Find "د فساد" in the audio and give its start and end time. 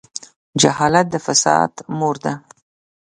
1.11-1.71